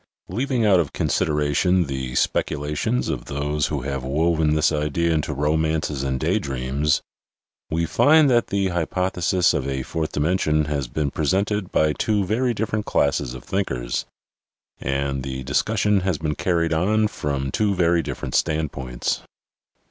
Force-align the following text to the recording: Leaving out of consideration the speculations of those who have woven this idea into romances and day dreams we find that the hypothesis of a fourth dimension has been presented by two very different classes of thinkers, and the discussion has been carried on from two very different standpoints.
Leaving 0.29 0.65
out 0.65 0.79
of 0.79 0.93
consideration 0.93 1.83
the 1.85 2.15
speculations 2.15 3.07
of 3.07 3.25
those 3.25 3.67
who 3.67 3.81
have 3.81 4.03
woven 4.03 4.55
this 4.55 4.71
idea 4.71 5.13
into 5.13 5.31
romances 5.31 6.01
and 6.01 6.19
day 6.19 6.39
dreams 6.39 7.03
we 7.69 7.85
find 7.85 8.27
that 8.27 8.47
the 8.47 8.69
hypothesis 8.69 9.53
of 9.53 9.67
a 9.67 9.83
fourth 9.83 10.11
dimension 10.13 10.65
has 10.65 10.87
been 10.87 11.11
presented 11.11 11.71
by 11.71 11.93
two 11.93 12.25
very 12.25 12.51
different 12.51 12.87
classes 12.87 13.35
of 13.35 13.43
thinkers, 13.43 14.07
and 14.79 15.21
the 15.21 15.43
discussion 15.43 15.99
has 15.99 16.17
been 16.17 16.33
carried 16.33 16.73
on 16.73 17.07
from 17.07 17.51
two 17.51 17.75
very 17.75 18.01
different 18.01 18.33
standpoints. 18.33 19.21